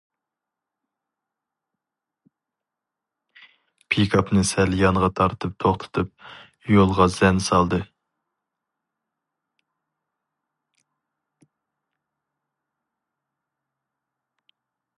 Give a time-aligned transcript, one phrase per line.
[3.95, 6.25] پىكاپنى سەل يانغا تارتىپ توختىتىپ،
[6.77, 7.81] يولغا زەن سالدى.